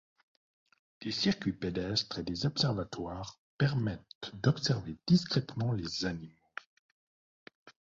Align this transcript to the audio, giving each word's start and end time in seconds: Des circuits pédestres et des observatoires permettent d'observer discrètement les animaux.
Des 1.03 1.11
circuits 1.11 1.53
pédestres 1.53 2.17
et 2.17 2.23
des 2.23 2.47
observatoires 2.47 3.37
permettent 3.59 4.31
d'observer 4.33 4.97
discrètement 5.05 5.73
les 5.73 6.05
animaux. 6.05 6.49